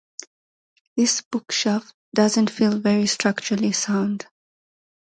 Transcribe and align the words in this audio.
This 0.97 1.21
bookshelf 1.21 1.93
doesn't 2.15 2.49
feel 2.49 2.79
very 2.79 3.05
structurally 3.05 3.71
sound. 3.71 4.25